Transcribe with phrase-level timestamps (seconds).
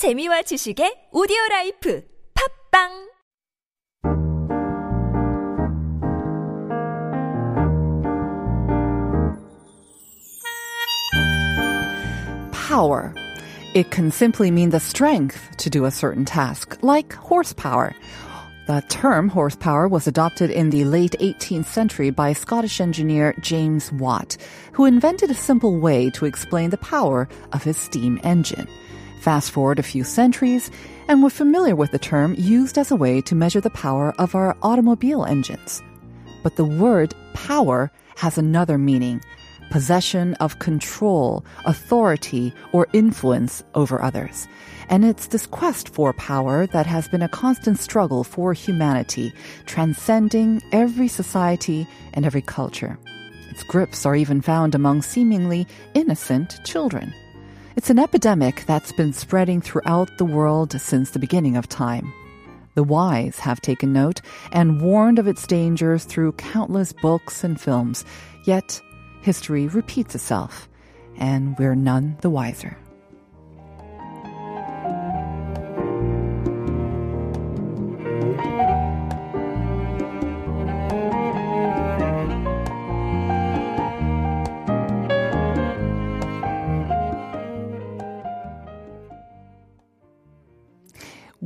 [0.00, 3.10] 재미와 지식의 오디오 라이프 팝빵
[12.50, 13.12] Power.
[13.74, 17.92] It can simply mean the strength to do a certain task, like horsepower.
[18.68, 24.38] The term horsepower was adopted in the late 18th century by Scottish engineer James Watt,
[24.72, 28.66] who invented a simple way to explain the power of his steam engine.
[29.20, 30.70] Fast forward a few centuries,
[31.06, 34.34] and we're familiar with the term used as a way to measure the power of
[34.34, 35.82] our automobile engines.
[36.42, 39.20] But the word power has another meaning
[39.70, 44.48] possession of control, authority, or influence over others.
[44.88, 49.32] And it's this quest for power that has been a constant struggle for humanity,
[49.66, 52.98] transcending every society and every culture.
[53.50, 57.14] Its grips are even found among seemingly innocent children.
[57.80, 62.12] It's an epidemic that's been spreading throughout the world since the beginning of time.
[62.74, 64.20] The wise have taken note
[64.52, 68.04] and warned of its dangers through countless books and films.
[68.44, 68.82] Yet,
[69.22, 70.68] history repeats itself,
[71.16, 72.76] and we're none the wiser.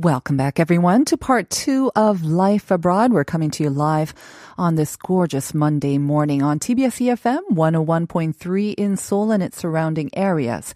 [0.05, 3.11] Welcome back, everyone, to part two of Life Abroad.
[3.11, 4.13] We're coming to you live
[4.55, 10.75] on this gorgeous Monday morning on TBS EFM 101.3 in Seoul and its surrounding areas.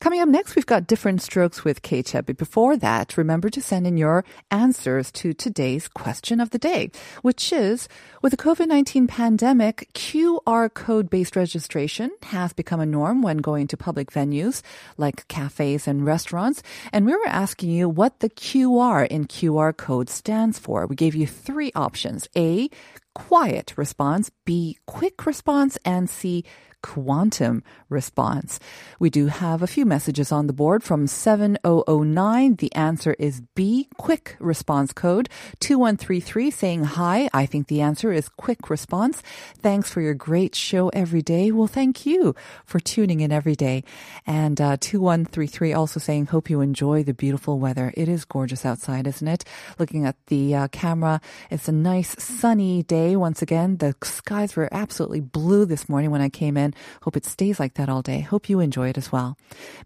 [0.00, 2.20] Coming up next, we've got different strokes with Kay Che.
[2.20, 6.92] But before that, remember to send in your answers to today's question of the day,
[7.22, 7.88] which is,
[8.22, 14.12] with the COVID-19 pandemic, QR code-based registration has become a norm when going to public
[14.12, 14.62] venues
[14.98, 16.62] like cafes and restaurants.
[16.92, 20.86] And we were asking you what the QR in QR code stands for.
[20.86, 22.28] We gave you three options.
[22.36, 22.70] A,
[23.16, 26.44] quiet response, B, quick response, and C,
[26.82, 28.60] quantum response.
[28.98, 32.56] We do have a few messages on the board from 7009.
[32.56, 35.28] The answer is B, quick response code.
[35.60, 37.28] 2133 saying hi.
[37.32, 39.22] I think the answer is quick response.
[39.58, 41.50] Thanks for your great show every day.
[41.50, 42.34] Well, thank you
[42.64, 43.84] for tuning in every day.
[44.26, 47.92] And uh, 2133 also saying, hope you enjoy the beautiful weather.
[47.96, 49.44] It is gorgeous outside, isn't it?
[49.78, 53.78] Looking at the uh, camera, it's a nice sunny day once again.
[53.78, 56.67] The skies were absolutely blue this morning when I came in.
[57.02, 58.20] Hope it stays like that all day.
[58.20, 59.36] Hope you enjoy it as well.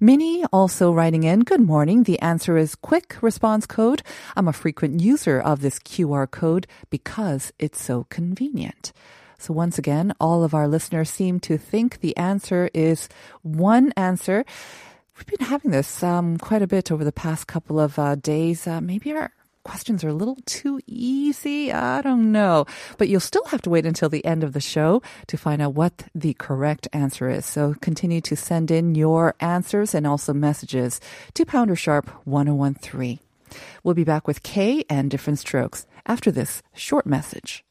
[0.00, 2.04] Minnie also writing in, good morning.
[2.04, 4.02] The answer is quick response code.
[4.36, 8.92] I'm a frequent user of this QR code because it's so convenient.
[9.38, 13.08] So once again, all of our listeners seem to think the answer is
[13.42, 14.44] one answer.
[15.16, 18.66] We've been having this um, quite a bit over the past couple of uh, days.
[18.66, 19.32] Uh, maybe our
[19.64, 21.72] questions are a little too easy.
[21.72, 22.66] I don't know.
[22.98, 25.74] But you'll still have to wait until the end of the show to find out
[25.74, 27.46] what the correct answer is.
[27.46, 31.00] So continue to send in your answers and also messages
[31.34, 33.18] to Pounder Sharp 1013.
[33.82, 37.64] We'll be back with K and different strokes after this short message.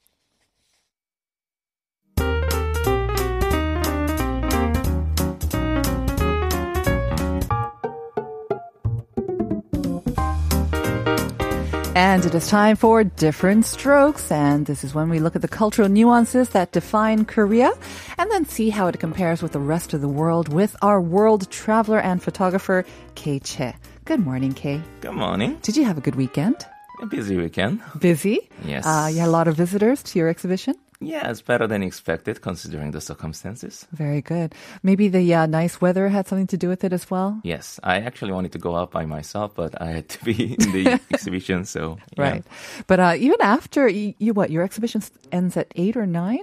[11.94, 14.32] And it is time for different strokes.
[14.32, 17.74] And this is when we look at the cultural nuances that define Korea
[18.18, 21.52] and then see how it compares with the rest of the world with our world
[21.52, 22.86] traveler and photographer,
[23.16, 23.76] Kay Che.
[24.06, 24.82] Good morning, Kay.
[25.02, 25.60] Good morning.
[25.64, 26.66] Did you have a good weekend?
[27.02, 27.82] A busy weekend.
[28.00, 28.50] Busy?
[28.64, 28.86] Yes.
[28.86, 30.76] Uh, you had a lot of visitors to your exhibition?
[31.02, 33.88] Yeah, it's better than expected considering the circumstances.
[33.92, 34.54] Very good.
[34.84, 37.42] Maybe the uh, nice weather had something to do with it as well?
[37.44, 40.72] Yes, I actually wanted to go out by myself, but I had to be in
[40.72, 41.98] the exhibition, so.
[42.18, 42.24] yeah.
[42.24, 42.44] Right.
[42.88, 45.02] But uh, even after, you, you what, your exhibition
[45.32, 46.40] ends at 8 or 9?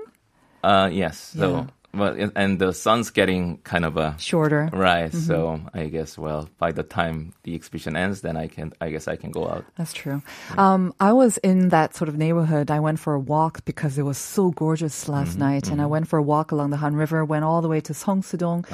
[0.65, 1.51] Uh, yes, so.
[1.51, 1.67] Yeah.
[1.95, 4.69] Well, and the sun's getting kind of a Shorter.
[4.73, 5.13] right.
[5.13, 8.73] So I guess well, by the time the exhibition ends, then I can.
[8.81, 9.65] I guess I can go out.
[9.77, 10.23] That's true.
[10.59, 12.71] Um, I was in that sort of neighborhood.
[12.71, 16.09] I went for a walk because it was so gorgeous last night, and I went
[16.09, 17.25] for a walk along the Han River.
[17.25, 18.67] Went all the way to Seongsu-dong,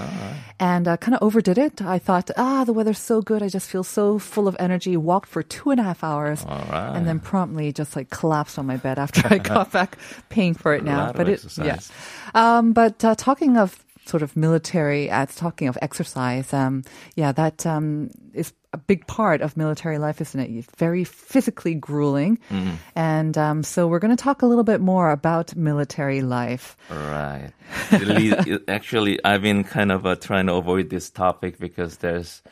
[0.59, 1.83] and uh, kind of overdid it.
[1.83, 3.43] I thought, ah, the weather's so good.
[3.43, 4.97] I just feel so full of energy.
[4.97, 6.93] Walked for two and a half hours, right.
[6.97, 9.99] and then promptly just like collapsed on my bed after I got back,
[10.31, 11.13] paying for it now.
[11.13, 11.93] but it, exercise.
[12.35, 12.59] yeah.
[12.59, 16.85] Um, but uh, talking of sort of military, uh, talking of exercise, um,
[17.17, 20.51] yeah, that um, is a big part of military life, isn't it?
[20.51, 22.39] It's very physically grueling.
[22.51, 22.75] Mm-hmm.
[22.95, 26.77] And um, so we're going to talk a little bit more about military life.
[26.91, 27.51] Right.
[28.69, 32.43] Actually, I've been kind of uh, trying to avoid this topic because there's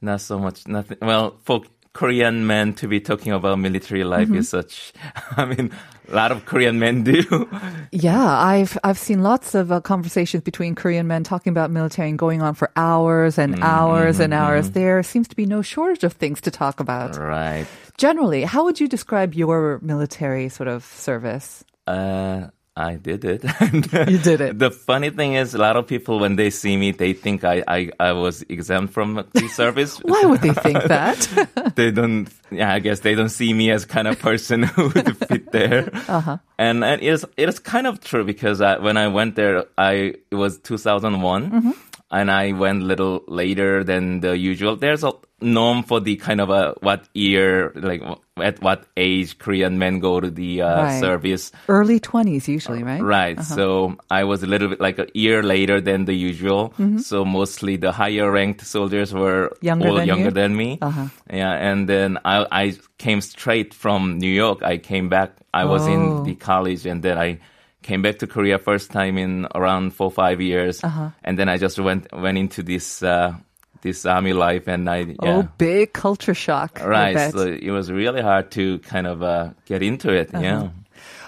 [0.00, 0.66] not so much.
[0.66, 0.98] Nothing.
[1.02, 1.62] Well, for
[1.96, 4.92] Korean men to be talking about military life is such.
[5.36, 5.72] I mean,
[6.12, 7.24] a lot of Korean men do.
[7.90, 12.18] Yeah, I've I've seen lots of uh, conversations between Korean men talking about military and
[12.18, 14.72] going on for hours and hours and hours.
[14.72, 17.16] There seems to be no shortage of things to talk about.
[17.16, 17.66] right.
[17.96, 21.64] Generally, how would you describe your military sort of service?
[21.86, 23.42] Uh, I did it.
[24.10, 24.58] You did it.
[24.58, 27.64] The funny thing is, a lot of people when they see me, they think I
[27.66, 29.96] I, I was exempt from the service.
[30.04, 31.72] Why would they think that?
[31.74, 32.28] they don't.
[32.50, 35.90] Yeah, I guess they don't see me as kind of person who would fit there.
[36.06, 36.36] Uh-huh.
[36.58, 39.64] And, and it is it is kind of true because I, when I went there,
[39.78, 41.74] I it was 2001,
[42.10, 44.76] and I went a little later than the usual.
[44.76, 48.00] There's a norm for the kind of a what year, like
[48.40, 51.00] at what age Korean men go to the uh, Right.
[51.00, 51.52] service.
[51.68, 53.02] Early 20s usually, right?
[53.02, 53.42] Right.
[53.42, 56.72] So I was a little bit like a year later than the usual.
[56.98, 59.66] So mostly the higher ranked soldiers were Mm-hmm.
[59.66, 60.30] Younger all than younger you?
[60.30, 60.78] than me.
[60.80, 61.08] Uh-huh.
[61.30, 61.52] Yeah.
[61.52, 64.62] And then I, I came straight from New York.
[64.62, 65.32] I came back.
[65.52, 65.92] I was Oh.
[65.92, 67.40] in the college and then I
[67.86, 70.82] came back to Korea first time in around four, five years.
[70.82, 71.10] Uh-huh.
[71.22, 73.38] And then I just went, went into this, uh,
[73.82, 75.14] this army life and I, yeah.
[75.22, 76.82] Oh, big culture shock.
[76.82, 77.30] Right.
[77.30, 80.34] So it was really hard to kind of, uh, get into it.
[80.34, 80.42] Uh-huh.
[80.42, 80.68] Yeah.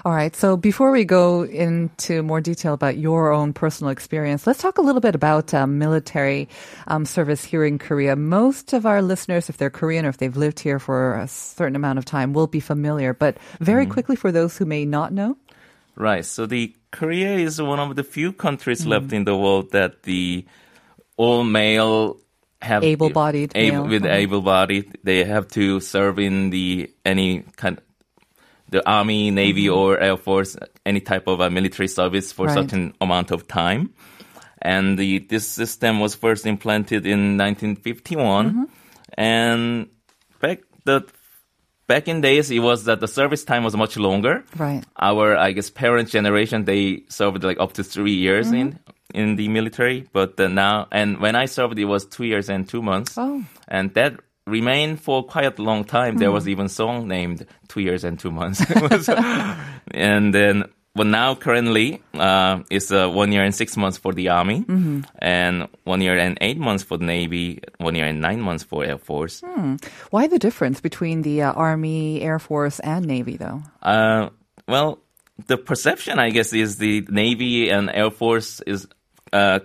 [0.05, 0.35] All right.
[0.35, 4.83] So before we go into more detail about your own personal experience, let's talk a
[4.83, 6.49] little bit about um, military
[6.87, 8.17] um, service here in Korea.
[8.17, 11.77] Most of our listeners, if they're Korean or if they've lived here for a certain
[11.77, 13.13] amount of time, will be familiar.
[13.13, 13.93] But very Mm-hmm.
[13.93, 15.37] quickly, for those who may not know,
[15.99, 16.25] Right.
[16.25, 18.89] So the Korea is one of the few countries Mm.
[18.89, 20.47] left in the world that the
[21.17, 22.17] all male
[22.63, 23.91] have Able-bodied able, male.
[23.91, 27.79] with able-bodied they have to serve in the any kind
[28.71, 29.79] the army, navy, Mm-hmm.
[29.79, 32.55] or air force, any type of uh, military service for Right.
[32.55, 33.91] certain amount of time.
[34.61, 38.65] And the this system was first implanted in 1951, Mm-hmm.
[39.15, 39.89] and
[40.41, 41.03] back the
[41.89, 44.85] back in days it was that the service time was much longer right?
[45.01, 48.57] our I guess parent generation they served like up to three years Mm-hmm.
[48.57, 48.79] in
[49.15, 52.83] in the military, but now and when I served it was two years and two
[52.83, 53.43] months, Oh.
[53.67, 54.13] and that
[54.47, 56.19] remained for quite a long time.
[56.19, 58.61] There was even song named Two Years and Two Months,
[59.95, 60.65] and then.
[60.99, 64.65] But now, currently, uh, it's uh, one year and six months for the Army,
[65.23, 68.85] and one year and eight months for the Navy, one year and nine months for
[68.85, 69.41] Air Force.
[70.11, 73.63] Why the difference between the uh, Army, Air Force, and Navy, though?
[73.81, 74.31] Uh,
[74.67, 74.99] well,
[75.47, 78.89] the perception, I guess, is the Navy and Air Force is
[79.33, 79.61] uh,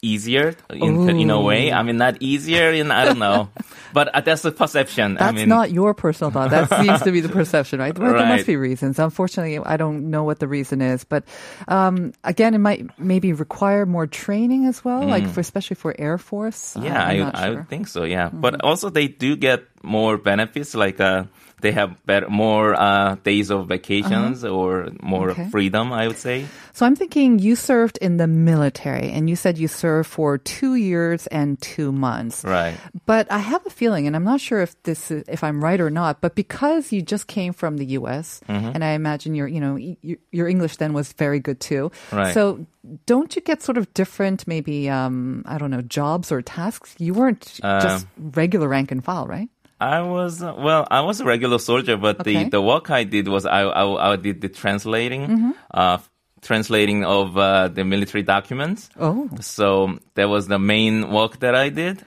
[0.00, 1.72] easier in in a way.
[1.72, 3.50] I mean, not easier in I don't know,
[3.92, 5.14] but uh, that's the perception.
[5.14, 6.50] That's I mean, not your personal thought.
[6.50, 7.96] That seems to be the perception, right?
[7.98, 8.98] Well, There must be reasons.
[8.98, 11.24] Unfortunately, I don't know what the reason is, but
[11.66, 16.18] um, again, it might maybe require more training as well, like for especially for Air
[16.18, 16.76] Force.
[16.76, 17.48] Yeah, I'm I, not I sure.
[17.48, 17.56] Mm-hmm.
[17.58, 18.04] would think so.
[18.04, 21.24] Yeah, but also they do get more benefits, like uh,
[21.60, 25.42] they have better, more uh, days of vacations or more Uh-huh.
[25.42, 25.50] Okay.
[25.50, 25.92] freedom.
[25.92, 26.46] I would say.
[26.72, 30.76] So I'm thinking you served in the military, and you said you served for two
[30.76, 32.44] years and two months.
[32.44, 32.76] Right.
[33.06, 35.80] But I have a feeling, and I'm not sure if this is, if I'm right
[35.80, 38.40] or not, but because you just came from the U.S.
[38.48, 38.70] Mm-hmm.
[38.74, 39.74] and I imagine your you know
[40.30, 41.90] your English then was very good too.
[42.12, 42.32] Right.
[42.34, 42.64] So
[43.06, 46.94] don't you get sort of different maybe um, I don't know jobs or tasks?
[46.98, 49.48] You weren't just Um, regular rank and file, right?
[49.80, 50.86] I was uh, well.
[50.90, 52.44] I was a regular soldier, but Okay.
[52.44, 55.98] the the work I did was I I, I did the translating, uh,
[56.42, 58.90] translating of uh, the military documents.
[58.98, 62.02] Oh, So that was the main work that I did.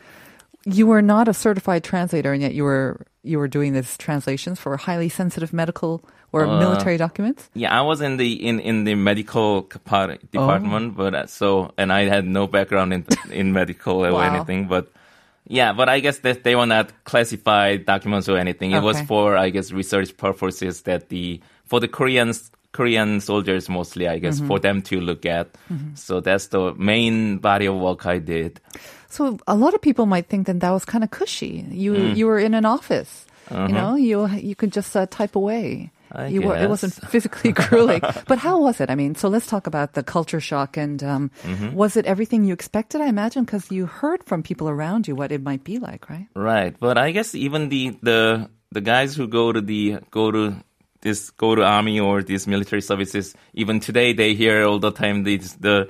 [0.66, 4.60] you were not a certified translator, and yet you were you were doing these translations
[4.60, 6.02] for highly sensitive medical
[6.34, 7.50] or Uh, military documents.
[7.54, 11.92] Yeah, I was in the in in the medical part, department, but uh, so and
[11.92, 14.22] I had no background in in medical or Wow.
[14.22, 14.88] anything, but.
[15.50, 18.72] Yeah, but I guess that they were not classified documents or anything.
[18.72, 24.08] It was for, I guess, research purposes that the for the Koreans Korean soldiers mostly,
[24.08, 25.50] I guess, for them to look at.
[25.96, 28.62] So that's the main body of work I did.
[29.10, 31.66] So a lot of people might think that that was kind of cushy.
[31.74, 32.16] You Mm.
[32.16, 33.26] you were in an office.
[33.50, 35.90] You know, you you could just uh, type away.
[36.14, 38.02] I you were, it wasn't physically grueling.
[38.28, 38.90] but how was it?
[38.90, 40.78] I mean, so let's talk about the culture shock.
[40.78, 41.74] And um, Mm-hmm.
[41.74, 43.02] was it everything you expected?
[43.02, 46.28] I imagine because you heard from people around you what it might be like, right?
[46.36, 50.56] Right, but I guess even the the the guys who go to the go to
[51.02, 55.24] this go to army or these military services, even today they hear all the time
[55.24, 55.88] these the.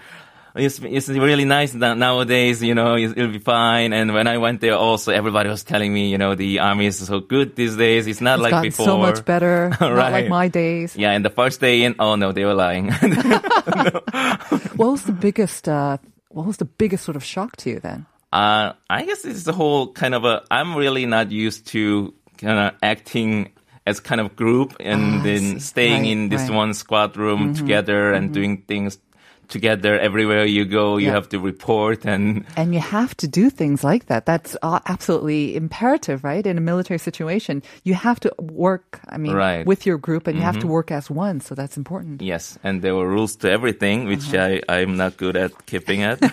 [0.54, 3.94] It's, it's really nice that nowadays, you know, it'll be fine.
[3.94, 6.98] And when I went there also, everybody was telling me, you know, the army is
[7.00, 8.06] so good these days.
[8.08, 8.86] It's not It's like before.
[8.86, 9.70] so much better.
[9.80, 10.30] Not like Right.
[10.30, 10.96] my days.
[10.98, 12.92] Yeah, and the first day in, oh no, they were lying.
[14.76, 15.68] What was the biggest?
[15.68, 15.98] Uh,
[16.30, 18.06] what was the biggest sort of shock to you then?
[18.34, 20.44] Uh, I guess it's the whole kind of a.
[20.50, 23.52] I'm really not used to kind of acting
[23.86, 26.48] as kind of group and Ah, then staying Right, in this right.
[26.50, 26.56] Mm-hmm.
[26.56, 28.98] one squad room together and doing things
[29.52, 30.98] together everywhere you go.
[30.98, 31.20] You Yeah.
[31.20, 34.26] have to report and And you have to do things like that.
[34.26, 36.46] That's absolutely imperative, right?
[36.48, 39.60] In a military situation, you have to work, I mean, Right.
[39.62, 39.70] Mm-hmm.
[39.70, 41.42] with your group and you have to work as one.
[41.42, 42.22] So that's important.
[42.24, 44.60] yes, and there were rules to everything, which Uh-huh.
[44.68, 46.18] I I'm not good at keeping it.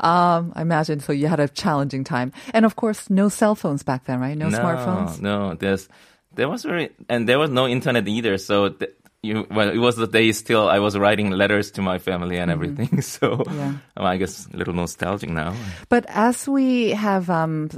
[0.00, 1.00] Um, I imagine.
[1.00, 2.32] So you had a challenging time.
[2.54, 4.36] And of course, no cell phones back then, right?
[4.38, 5.20] No, no, smartphones.
[5.20, 5.88] No, there's
[6.34, 8.38] there was very and there was no internet either.
[8.38, 11.98] So th- you well, it was the day still I was writing letters to my
[11.98, 13.02] family and everything.
[13.02, 13.58] So Mm-hmm.
[13.58, 13.74] Yeah.
[13.96, 15.54] I guess a little nostalgic now.
[15.88, 17.68] But as we have, um,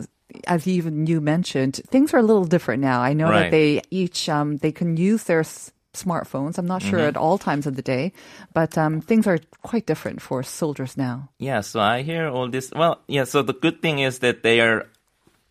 [0.46, 3.00] as even you mentioned, things are a little different now.
[3.00, 6.58] I know that they each um, they can use their s- smartphones.
[6.58, 7.08] I'm not sure Mm-hmm.
[7.08, 8.12] at all times of the day,
[8.52, 11.30] but um, things are quite different for soldiers now.
[11.38, 12.70] Yeah, so I hear all this.
[12.76, 13.24] Well, yeah.
[13.24, 14.86] So the good thing is that they are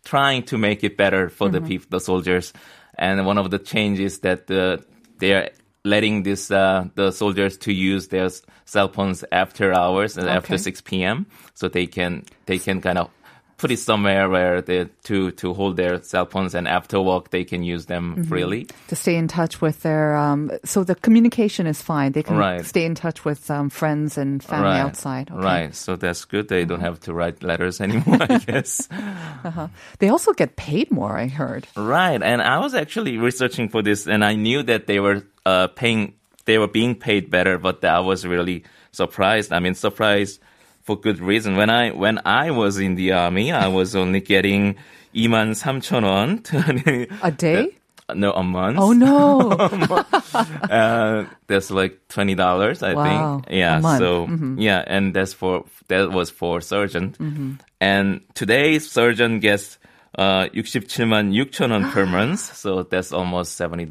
[0.04, 2.52] trying to make it better for the people, the soldiers.
[2.96, 4.78] And one of the changes that uh,
[5.18, 5.50] they are
[5.84, 8.28] letting this uh, the soldiers to use their
[8.64, 11.26] cell phones after hours and after 6 p.m.
[11.54, 13.10] So they can they can kind of
[13.60, 17.44] put it somewhere where they to to hold their cell phones and after work they
[17.44, 18.66] can use them freely.
[18.88, 22.12] To stay in touch with their, um, so the communication is fine.
[22.12, 22.64] They can Right.
[22.64, 25.30] stay in touch with um, friends and family outside.
[25.30, 25.44] Okay.
[25.44, 25.74] Right.
[25.74, 26.48] So that's good.
[26.48, 28.88] They don't have to write letters anymore, I guess.
[29.98, 31.18] They also get paid more.
[31.18, 31.66] I heard.
[31.76, 35.66] Right, and I was actually researching for this, and I knew that they were uh,
[35.68, 36.14] paying,
[36.46, 39.52] they were being paid better, but I was really surprised.
[39.52, 40.40] I mean, surprised
[40.83, 41.55] for good reason.
[41.57, 44.75] When I when I was in the army, I was only getting
[45.15, 46.43] 2만 3천 원.
[47.23, 47.69] A day?
[48.13, 48.77] No, a month.
[48.77, 49.49] Oh no!
[50.69, 53.57] Uh, that's like twenty dollars, I Wow, think.
[53.57, 53.77] Yeah.
[53.77, 54.01] a month.
[54.03, 54.55] Mm-hmm.
[54.57, 57.57] So yeah, and that's for that was for surgeon.
[57.81, 59.78] And today surgeon gets
[60.18, 62.40] uh, 67만 6천 won per month.
[62.60, 63.88] So that's almost $70.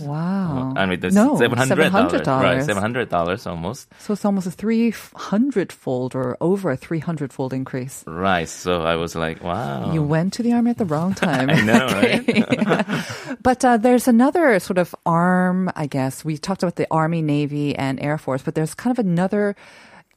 [0.00, 0.72] Wow.
[0.74, 1.90] Uh, I mean, that's no, $700.
[1.90, 2.26] $700.
[2.26, 3.86] Right, $700 almost.
[3.98, 8.02] So it's almost a 300 fold or over a 300 fold increase.
[8.06, 8.48] Right.
[8.48, 9.92] So I was like, wow.
[9.92, 11.50] You went to the army at the wrong time.
[11.50, 13.36] I know, right?
[13.42, 16.24] but uh, there's another sort of arm, I guess.
[16.24, 19.54] We talked about the army, navy, and air force, but there's kind of another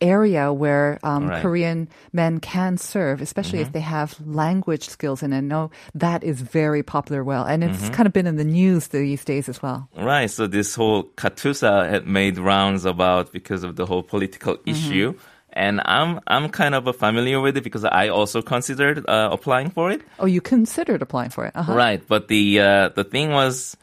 [0.01, 1.41] area where um, Right.
[1.41, 5.21] Korean men can serve, especially if they have language skills.
[5.23, 7.45] And I know that is very popular well.
[7.45, 9.87] And it's kind of been in the news these days as well.
[9.95, 10.29] Right.
[10.29, 14.69] So this whole Katusa had made rounds about because of the whole political Mm-hmm.
[14.69, 15.13] issue.
[15.53, 19.91] And I'm I'm kind of familiar with it because I also considered uh, applying for
[19.91, 20.01] it.
[20.19, 21.51] Oh, you considered applying for it.
[21.55, 21.73] Uh-huh.
[21.75, 22.01] Right.
[22.07, 23.75] But the uh, the thing was,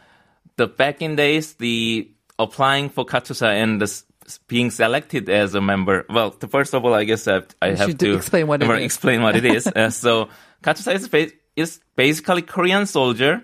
[0.56, 2.08] the back in days, the
[2.38, 4.02] applying for Katusa and the
[4.48, 6.04] being selected as a member.
[6.10, 8.78] Well, the, first of all, I guess I, I have to explain what it well,
[8.78, 8.98] is.
[9.02, 9.66] What it is.
[9.76, 10.28] uh, so
[10.62, 13.42] Katusa is ba- is basically Korean soldier,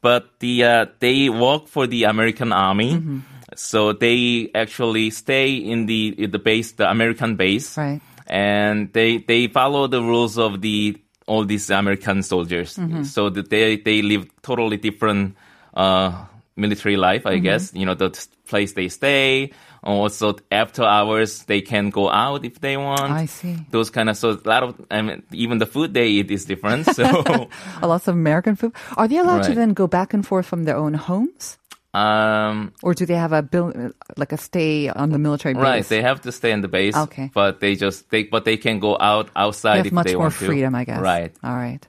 [0.00, 2.94] but the uh, they work for the American army.
[2.94, 3.18] Mm-hmm.
[3.54, 8.00] So they actually stay in the in the base, the American base, Right.
[8.26, 10.96] and they they follow the rules of the
[11.26, 12.76] all these American soldiers.
[12.76, 13.02] Mm-hmm.
[13.04, 15.36] So that they they live totally different
[15.74, 16.24] uh,
[16.56, 17.36] military life, Mm-hmm.
[17.36, 17.72] I guess.
[17.74, 19.52] You know, the t- place they stay.
[19.84, 23.10] Also, after hours, they can go out if they want.
[23.10, 23.56] I see.
[23.70, 26.44] Those kind of so a lot of I mean, even the food they eat is
[26.44, 26.86] different.
[26.86, 27.02] So.
[27.82, 28.72] A lot of American food.
[28.96, 31.58] Are they allowed to then go back and forth from their own homes?
[31.94, 35.62] Um, Or do they have a bill, like a stay on the military base?
[35.62, 36.96] right, they have to stay in the base.
[36.96, 37.30] Okay.
[37.34, 40.34] But they just they but they can go out outside if much they more want
[40.38, 40.46] to.
[40.46, 41.00] freedom, I guess.
[41.00, 41.34] Right.
[41.44, 41.86] All right.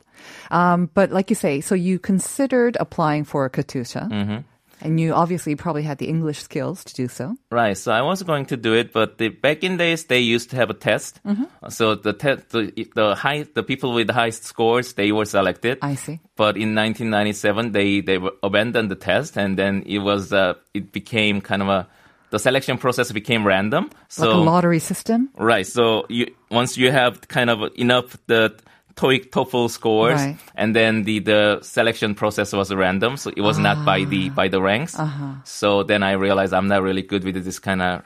[0.51, 4.37] Um, but like you say, so you considered applying for a Katusa, Mm-hmm.
[4.83, 7.35] And you obviously probably had the English skills to do so.
[7.49, 7.77] Right.
[7.77, 10.57] So I was going to do it, but the, back in days they used to
[10.57, 11.21] have a test.
[11.25, 11.69] Mm-hmm.
[11.69, 15.79] So the test, the, the high, the people with the highest scores, they were selected.
[15.81, 16.19] I see.
[16.35, 21.41] But in 1997, they they abandoned the test, and then it was uh, it became
[21.41, 21.87] kind of a
[22.31, 23.91] the selection process became random.
[24.09, 25.29] So like a lottery system.
[25.37, 25.67] Right.
[25.67, 28.57] So you once you have kind of enough the
[28.95, 30.37] TOEIC, TOEFL scores, Right.
[30.55, 34.35] and then the the selection process was random, so it was not by the Ah.
[34.35, 34.97] by the ranks.
[34.97, 35.33] Uh-huh.
[35.43, 38.01] So then I realized I'm not really good with this kind of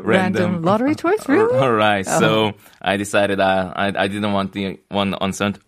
[0.00, 1.58] random, lottery choice, really?
[1.58, 2.06] All right.
[2.08, 2.20] Oh.
[2.20, 5.14] So I decided uh, I I didn't want the one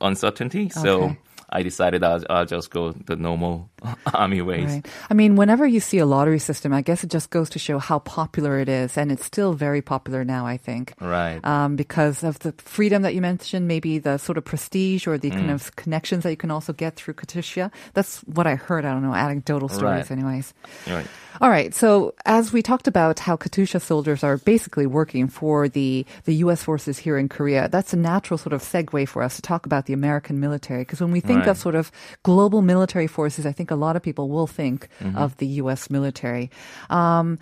[0.00, 1.18] uncertainty, so Okay.
[1.50, 3.70] I decided I'll, I'll just go the normal
[4.14, 4.66] army ways.
[4.70, 4.86] Right.
[5.10, 7.78] I mean, whenever you see a lottery system, I guess it just goes to show
[7.78, 10.46] how popular it is, and it's still very popular now.
[10.46, 11.40] I think, Right.
[11.44, 15.30] Um, because of the freedom that you mentioned, maybe the sort of prestige or the
[15.30, 17.70] kind of connections that you can also get through Katusa.
[17.94, 18.84] That's what I heard.
[18.84, 20.10] I don't know, anecdotal stories, Right.
[20.10, 20.54] anyways.
[20.86, 21.06] Right.
[21.38, 21.74] All right.
[21.74, 26.62] So as we talked about how Katusa soldiers are basically working for the, the U.S.
[26.62, 29.84] forces here in Korea, that's a natural sort of segue for us to talk about
[29.84, 30.80] the American military.
[30.80, 31.48] Because when we think Right.
[31.48, 31.92] of sort of
[32.22, 35.18] global military forces, I think a lot of people will think Mm-hmm.
[35.24, 35.90] of the U.S.
[35.90, 36.50] military.
[36.90, 37.38] Um,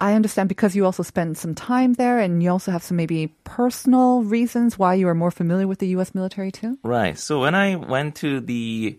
[0.00, 3.28] I understand because you also spent some time there and you also have some maybe
[3.44, 6.14] personal reasons why you are more familiar with the U.S.
[6.14, 6.78] military too.
[6.82, 7.18] Right.
[7.18, 8.98] So when I went to the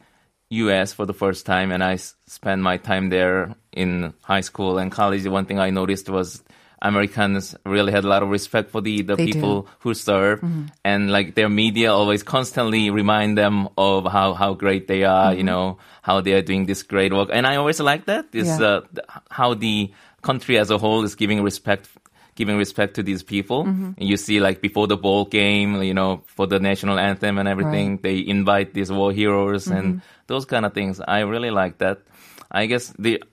[0.49, 0.93] U.S.
[0.93, 4.91] for the first time and I s- spent my time there in high school and
[4.91, 6.43] college, the one thing I noticed was
[6.81, 9.31] Americans really had a lot of respect for the, the They do.
[9.31, 9.39] Mm-hmm.
[9.41, 10.43] people who serve
[10.83, 15.37] and like their media always constantly remind them of how, how great they are, Mm-hmm.
[15.37, 17.29] you know, how they are doing this great work.
[17.33, 18.25] And I always like that.
[18.31, 18.57] Yeah.
[18.59, 18.81] uh,
[19.29, 19.91] how the
[20.21, 21.89] country as a whole is giving respect
[22.35, 23.65] giving respect to these people.
[23.65, 23.91] Mm-hmm.
[23.97, 27.47] And you see, like before the ball game, you know, for the national anthem and
[27.49, 29.77] everything, they invite these war heroes Mm-hmm.
[29.77, 31.01] and those kind of things.
[31.01, 32.01] I really like that.
[32.51, 33.23] I guess the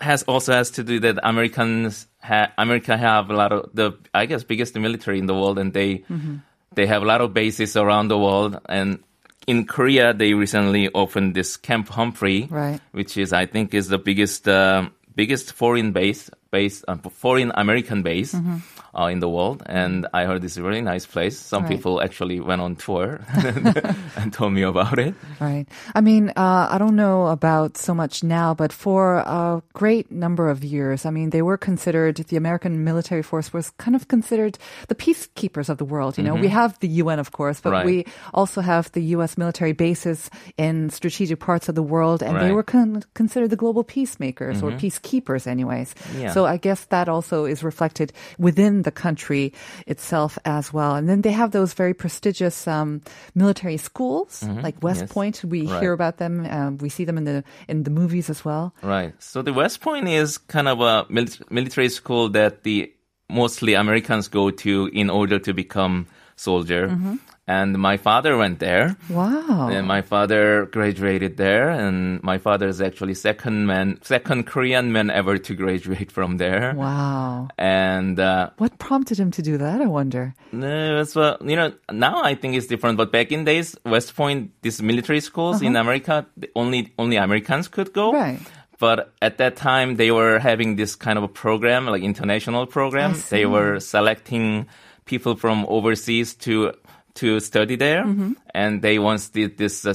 [0.00, 4.26] has also has to do that Americans ha- America have a lot of the I
[4.26, 6.36] guess biggest military in the world, and they Mm-hmm.
[6.74, 8.98] they have a lot of bases around the world and.
[9.46, 12.78] In Korea, they recently opened this Camp Humphrey, Right.
[12.92, 18.02] which is I think is the biggest um biggest foreign base base uh, foreign American
[18.02, 19.62] base uh, in the world.
[19.66, 21.38] And I heard this is a really nice place.
[21.38, 21.70] Some Right.
[21.76, 23.20] people actually went on tour
[24.16, 25.14] and told me about it.
[25.40, 25.66] Right.
[25.94, 30.48] I mean, uh, I don't know about so much now, but for a great number
[30.50, 34.58] of years, I mean, they were considered, the American military force was kind of considered
[34.88, 36.18] the peacekeepers of the world.
[36.18, 37.86] You know, we have the UN, of course, but Mm-hmm.
[37.86, 38.06] Right.
[38.06, 39.38] we also have the U.S.
[39.38, 40.28] military bases
[40.58, 42.46] in strategic parts of the world, and they Right.
[42.46, 42.54] Mm-hmm.
[42.56, 45.94] were con- considered the global peacemakers or peacekeepers, anyways.
[46.18, 46.32] Yeah.
[46.34, 49.52] So I guess that also is reflected within the country
[49.86, 50.94] itself as well.
[50.94, 53.00] And then they have those very prestigious um,
[53.34, 55.08] military schools, like West Mm-hmm.
[55.08, 55.12] Yes.
[55.12, 55.44] Point.
[55.44, 55.80] We Right.
[55.80, 56.46] hear about them.
[56.46, 58.72] Um, we see them in the in the movies as well.
[58.82, 59.14] Right.
[59.18, 62.92] So the West Point is kind of a mil- military school that the
[63.28, 66.06] mostly Americans go to in order to become
[66.36, 66.88] soldier.
[66.88, 67.16] Mm-hmm.
[67.50, 68.86] And my father went there.
[69.08, 69.68] Wow.
[69.74, 75.10] And my father graduated there, and my father is actually second man, second Korean man
[75.10, 76.66] ever to graduate from there.
[76.76, 77.48] wow.
[77.58, 79.80] And uh, What prompted him to do that?
[79.80, 80.24] I wonder.
[80.52, 84.50] no, so you know now I think it's different, but back in days, West Point,
[84.62, 86.14] these military schools in America,
[86.54, 88.10] only only Americans could go.
[88.10, 88.18] Uh-huh.
[88.30, 88.40] Right.
[88.78, 93.10] But at that time, they were having this kind of a program, like international program.
[93.28, 94.66] They were selecting
[95.04, 96.72] people from overseas to
[97.20, 98.32] to study there, Mm-hmm.
[98.54, 99.94] and they once did this uh,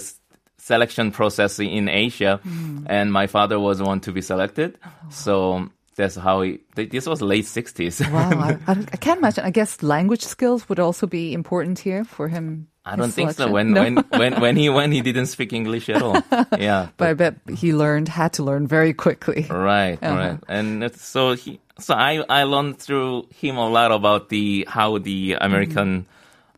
[0.58, 2.86] selection process in Asia, Mm.
[2.90, 4.78] and my father was one to be selected.
[5.10, 6.60] So that's how he.
[6.76, 8.02] th- This was late sixties.
[8.02, 8.32] Wow.
[8.34, 9.46] I, I, can't imagine.
[9.46, 12.68] I guess language skills would also be important here for him.
[12.86, 13.50] I don't think so.
[13.50, 13.82] When No?
[13.82, 16.22] when when when he when he didn't speak English at all.
[16.60, 16.90] Yeah.
[16.98, 19.46] But I bet he learned, had to learn very quickly.
[19.50, 20.18] Right, Uh-huh.
[20.18, 20.40] right.
[20.48, 25.00] And it's, so he, so I, I learned through him a lot about the, how
[25.00, 26.06] the American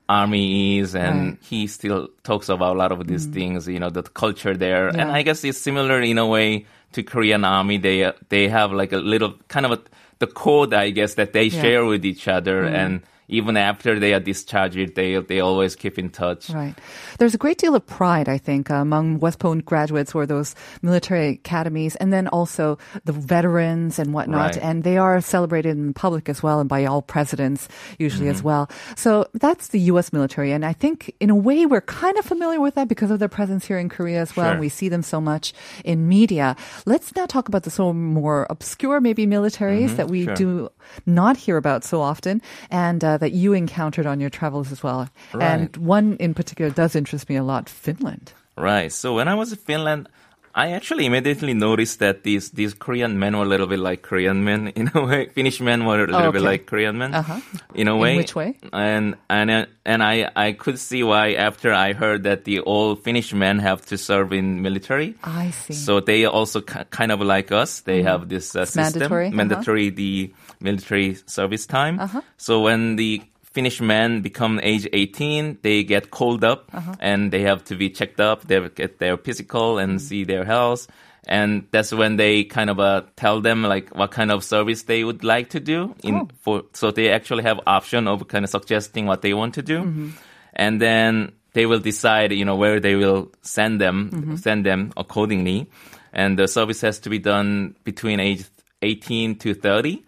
[0.10, 1.20] army is and.
[1.20, 1.42] Right.
[1.42, 1.46] Mm.
[1.46, 4.88] he still talks about a lot of these things, you know, the culture there.
[4.88, 7.78] And I guess it's similar in a way to Korean army.
[7.78, 9.80] They, uh, they have like a little kind of a,
[10.20, 11.60] the code, I guess, that they Yeah.
[11.60, 11.62] Mm.
[11.62, 12.64] share with each other.
[12.64, 16.50] And even after they are discharged, they, they always keep in touch.
[16.50, 16.76] Right.
[17.20, 21.30] There's a great deal of pride, I think, among West Point graduates or those military
[21.30, 24.56] academies, and then also the veterans and whatnot.
[24.56, 24.64] Right.
[24.64, 27.68] And they are celebrated in public as well and by all presidents
[28.00, 28.48] usually as Mm-hmm.
[28.48, 28.70] well.
[28.96, 30.14] So that's the U.S.
[30.14, 30.52] military.
[30.52, 33.28] And I think in a way we're kind of familiar with that because of their
[33.28, 34.52] presence here in Korea as well.
[34.54, 34.60] Sure.
[34.60, 36.56] We see them so much in media.
[36.86, 40.34] Let's now talk about the sort of more obscure maybe militaries that we Mm-hmm.
[40.36, 40.70] do
[41.06, 45.10] not hear about so often and uh, that you encountered on your travels as well.
[45.34, 48.34] And one in particular does interest me a lot, Finland.
[48.58, 48.92] Right.
[48.92, 50.08] So when I was in Finland,
[50.56, 54.44] I actually immediately noticed that these these Korean men were a little bit like Korean
[54.44, 55.28] men in a way.
[55.28, 56.50] Finnish men were a little bit okay.
[56.52, 57.40] like Korean men Uh-huh.
[57.76, 58.12] in a way.
[58.14, 58.58] In which way?
[58.74, 62.96] And and uh, and I I could see why after I heard that the all
[62.96, 65.14] Finnish men have to serve in military.
[65.24, 65.74] I see.
[65.74, 67.82] So they also ki- kind of like us.
[67.82, 69.36] They have this uh, system, mandatory, uh-huh.
[69.38, 72.00] mandatory the military service time.
[72.00, 72.22] Uh-huh.
[72.38, 76.94] So when the Finnish men become age 18, they get called up Uh-huh.
[77.00, 78.46] and they have to be checked up.
[78.48, 80.08] They get their physical and Mm-hmm.
[80.08, 80.88] see their health.
[81.30, 85.04] And that's when they kind of uh, tell them like what kind of service they
[85.04, 85.96] would like to do.
[86.04, 86.28] In Oh.
[86.42, 89.80] for so they actually have option of kind of suggesting what they want to do,
[89.80, 90.10] Mm-hmm.
[90.54, 95.66] and then they will decide, you know, where they will send them, send them accordingly.
[96.14, 98.46] And the service has to be done between age
[98.82, 100.04] 18 to 30.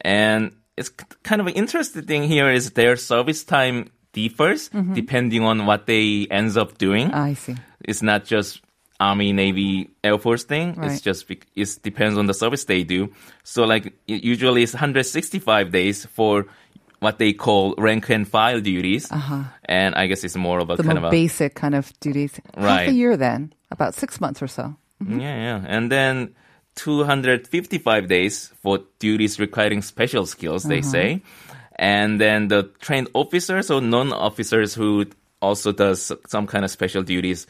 [0.00, 0.88] And it's
[1.22, 4.94] kind of an interesting thing here is their service time differs mm-hmm.
[4.94, 7.10] depending on what they ends up doing.
[7.12, 7.56] Ah, I see.
[7.84, 8.60] It's not just
[8.98, 10.74] Army, Navy, Air Force thing.
[10.74, 10.92] Right.
[10.92, 13.12] It's just it depends on the service they do.
[13.44, 16.46] So like usually it's 165 days for
[17.00, 19.44] what they call rank and file duties, uh-huh.
[19.64, 20.76] and I guess it's more of a.
[20.76, 22.38] The kind more of a basic kind of duties.
[22.56, 22.84] Right.
[22.84, 24.76] Half a year then, about six months or so.
[25.02, 25.18] Mm-hmm.
[25.18, 26.34] yeah, yeah, and then
[26.80, 30.64] 255 days for duties requiring special skills.
[30.64, 30.90] They Uh-huh.
[30.90, 31.22] say,
[31.76, 35.04] and then the trained officers or non-officers who
[35.42, 37.46] also does some kind of special duties.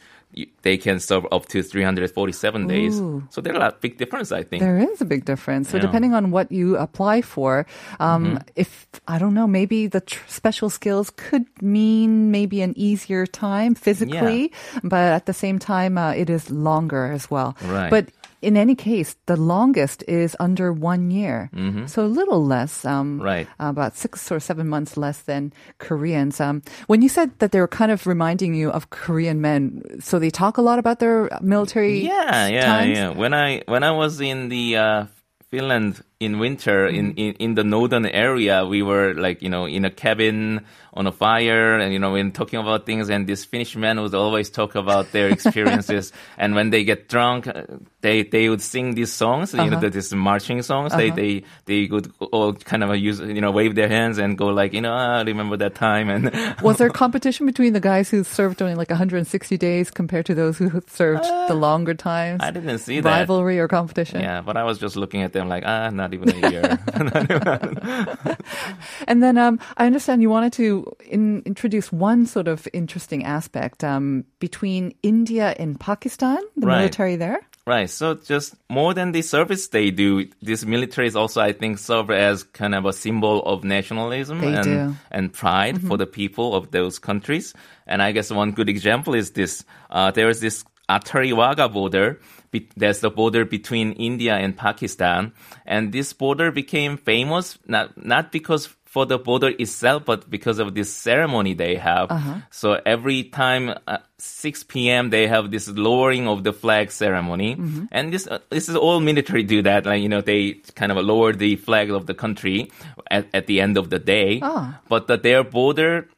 [0.63, 2.95] They can serve up to 347 days.
[2.95, 3.19] Ooh.
[3.35, 4.63] So there's a lot big difference, I think.
[4.63, 5.67] There is a big difference.
[5.67, 5.83] So Yeah.
[5.91, 7.67] depending on what you apply for,
[7.99, 13.27] um, if I don't know, maybe the tr- special skills could mean maybe an easier
[13.27, 14.55] time physically,
[14.87, 17.59] but at the same time, uh, it is longer as well.
[17.67, 17.91] Right.
[17.91, 18.07] But
[18.41, 21.49] in any case, the longest is under one year,
[21.85, 23.47] so a little less, um, Right.
[23.59, 26.41] about six or seven months less than Koreans.
[26.41, 30.17] Um, when you said that they were kind of reminding you of Korean men, so
[30.19, 32.97] they talk a lot about their military Yeah, yeah, times?
[32.97, 33.09] yeah.
[33.13, 35.05] When I when I was in the uh,
[35.49, 39.85] Finland in winter in, in in the northern area, we were like you know in
[39.85, 40.61] a cabin
[40.93, 43.09] on a fire, and you know when talking about things.
[43.09, 46.11] And this Finnish man would always talk about their experiences.
[46.37, 47.63] and when they get drunk, uh,
[48.01, 49.53] they they would sing these songs.
[49.53, 49.89] You know, Uh-huh.
[49.89, 50.93] these marching songs.
[50.93, 54.47] They they they would all kind of use you know wave their hands and go
[54.47, 56.31] like you know I remember that time and.
[56.61, 60.57] Was there competition between the guys who served only like 160 days compared to those
[60.59, 62.39] who served the longer times?
[62.43, 63.09] I didn't see that.
[63.09, 64.21] Rivalry or competition?
[64.21, 66.77] Yeah, but I was just looking at them like, ah, not even a year.
[69.07, 73.83] And then um, I understand you wanted to in, introduce one sort of interesting aspect
[73.83, 76.77] um, between India and Pakistan, the Right.
[76.79, 77.39] military there.
[77.67, 77.89] Right.
[77.89, 82.09] So just more than the service they do, this military is also, I think, serve
[82.09, 84.69] as kind of a symbol of nationalism They and, do.
[84.71, 84.93] Mm-hmm.
[85.11, 87.53] and pride for the people of those countries.
[87.85, 89.63] And I guess one good example is this.
[89.91, 92.19] Uh, there is this Attari Wagah border.
[92.51, 95.31] Be- That's the border between India and Pakistan.
[95.65, 100.75] And this border became famous not, not because for the border itself, but because of
[100.75, 102.11] this ceremony they have.
[102.11, 102.35] Uh-huh.
[102.49, 105.11] So every time uh, 6 p.m.
[105.11, 107.85] they have this lowering of the flag ceremony, Mm-hmm.
[107.89, 109.85] and this uh, this is all military do that.
[109.85, 112.69] Like you know, they kind of lower the flag of the country
[113.09, 114.41] at, at the end of the day.
[114.43, 114.81] Ah.
[114.89, 116.09] But the, their border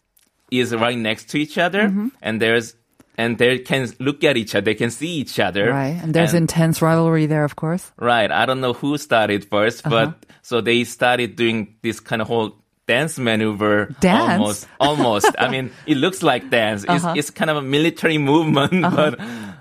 [0.50, 2.08] is right next to each other, Mm-hmm.
[2.24, 2.74] and there's
[3.17, 4.65] and they can look at each other.
[4.65, 5.69] They can see each other.
[5.69, 5.99] Right.
[6.02, 7.91] And there's intense rivalry there, of course.
[7.97, 8.32] Right.
[8.32, 9.89] I don't know who started 1st Uh-huh.
[9.89, 12.56] but so they started doing this kind of whole
[12.88, 13.86] dance maneuver.
[14.02, 14.32] Dance?
[14.32, 14.67] Almost.
[14.80, 15.36] Almost.
[15.39, 16.84] I mean, it looks like dance.
[16.84, 17.13] It's, Uh-huh.
[17.15, 19.19] it's kind of a military movement, but,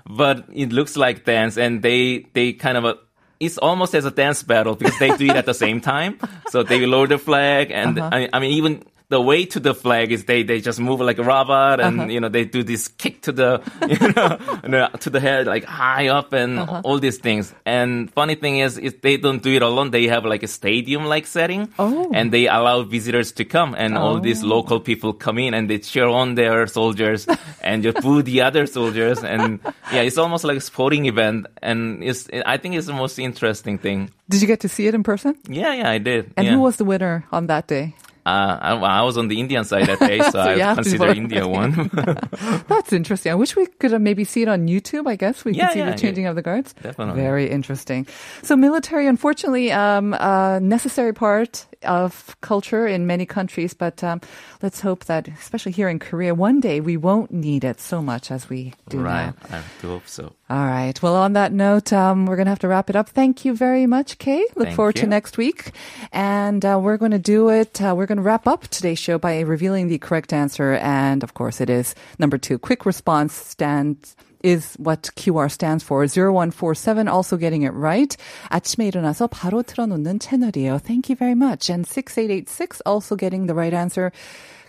[0.09, 2.97] but it looks like dance and they, they kind of, a,
[3.39, 6.17] it's almost as a dance battle because they do it at the same time.
[6.49, 8.27] So they lower the flag and Uh-huh.
[8.33, 11.23] I mean, even the way to the flag is they, they just move like a
[11.23, 12.09] robot and, Uh-huh.
[12.09, 13.61] you know, they do this kick to the,
[14.63, 16.81] you know, to the head, like high up and Uh-huh.
[16.83, 17.53] all these things.
[17.65, 19.91] And funny thing is, is they don't do it alone.
[19.91, 22.09] They have like a stadium like setting Oh.
[22.13, 25.79] and they allow visitors to come and all these local people come in and they
[25.79, 27.27] cheer on their soldiers
[27.61, 29.23] and just boo the other soldiers.
[29.23, 29.59] And
[29.91, 31.45] yeah, it's almost like a sporting event.
[31.61, 34.09] And it's, I think it's the most interesting thing.
[34.29, 35.35] Did you get to see it in person?
[35.47, 36.33] Yeah, yeah, I did.
[36.37, 36.53] And yeah.
[36.53, 37.93] who was the winner on that day?
[38.25, 41.09] Uh, I, I was on the Indian side that day, so, So I consider.
[41.09, 41.89] India one.
[42.67, 43.31] That's interesting.
[43.31, 45.07] I wish we could uh, maybe see it on YouTube.
[45.07, 46.73] I guess we Yeah, could see yeah, the changing of the guards.
[46.81, 47.21] Definitely.
[47.21, 48.07] Very interesting.
[48.41, 54.21] So military, unfortunately, um, a necessary part of culture in many countries, but um,
[54.61, 58.31] let's hope that, especially here in Korea, one day we won't need it so much
[58.31, 59.33] as we do right.
[59.49, 59.57] now.
[59.57, 60.33] I do hope so.
[60.49, 61.01] All right.
[61.01, 63.09] Well, on that note, um, we're going to have to wrap it up.
[63.09, 64.45] Thank you very much, Kay.
[64.55, 65.71] Look Thank forward to next week.
[66.11, 67.81] And uh, we're going to do it.
[67.81, 70.73] Uh, we're going to wrap up today's show by revealing the correct answer.
[70.73, 72.59] And of course, it is number two.
[72.59, 76.06] Quick response stands is what QR stands for.
[76.06, 78.16] 0147 also getting it right.
[78.50, 80.78] 아침에 일어나서 바로 틀어놓는 채널이에요.
[80.78, 81.70] Thank you very much.
[81.70, 84.12] And 6886 also getting the right answer.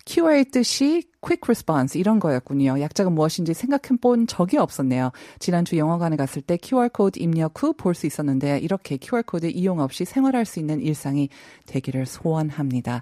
[0.05, 2.81] QR의 뜻이 quick response 이런 거였군요.
[2.81, 5.11] 약자가 무엇인지 생각해 본 적이 없었네요.
[5.39, 9.79] 지난주 영화관에 갔을 때 QR 코드 입력 후 볼 수 있었는데 이렇게 QR 코드 이용
[9.79, 11.29] 없이 생활할 수 있는 일상이
[11.65, 13.01] 되기를 소원합니다.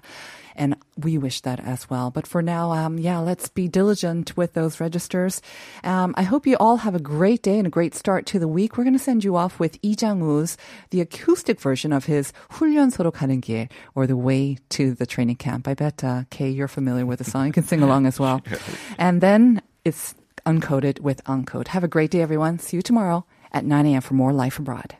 [0.60, 2.10] And we wish that as well.
[2.10, 5.40] But for now, um, yeah, let's be diligent with those registers.
[5.84, 8.48] Um, I hope you all have a great day and a great start to the
[8.48, 8.76] week.
[8.76, 10.56] We're going to send you off with Lee Jang-woo's,
[10.90, 15.68] the acoustic version of his 훈련소로 가는 길, or the way to the training camp.
[15.68, 17.46] I bet, uh, Kay, you're familiar with the song.
[17.46, 18.42] You can sing along as well.
[18.98, 20.14] And then it's
[20.46, 21.68] uncoded with uncode.
[21.68, 22.58] Have a great day, everyone.
[22.58, 24.00] See you tomorrow at 9 a.m.
[24.00, 24.96] for more Life Abroad.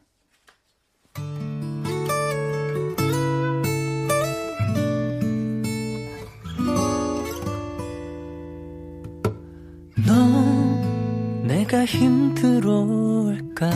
[10.07, 10.15] 너
[11.45, 13.69] 내가 힘들어할까